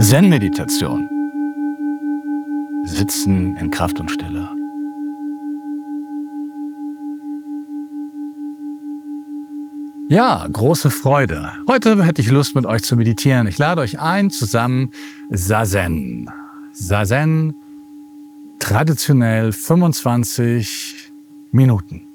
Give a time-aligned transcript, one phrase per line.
[0.00, 1.08] Zen-Meditation.
[2.84, 4.46] Sitzen in Kraft und Stille.
[10.10, 11.52] Ja, große Freude.
[11.66, 13.46] Heute hätte ich Lust, mit euch zu meditieren.
[13.46, 14.90] Ich lade euch ein, zusammen
[15.30, 16.28] Sazen.
[16.72, 17.54] Sazen,
[18.68, 21.10] traditionell 25
[21.52, 22.07] Minuten.